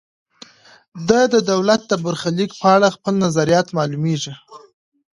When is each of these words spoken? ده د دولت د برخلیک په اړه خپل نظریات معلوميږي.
ده 1.07 1.19
د 1.33 1.35
دولت 1.51 1.81
د 1.87 1.93
برخلیک 2.05 2.51
په 2.61 2.67
اړه 2.75 2.87
خپل 2.95 3.13
نظریات 3.25 3.67
معلوميږي. 3.77 4.33